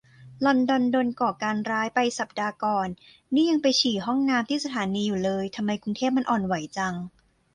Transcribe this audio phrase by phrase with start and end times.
[0.45, 2.87] ลอนดอนโดนก่อการร้ายไปสัปดาห์ก่อน
[3.33, 6.95] นี่ยังไปฉี่ในห้องน้ำที่สถานีอยู่เลย ทำไมกรุงเทพมันอ่อนไหวจัง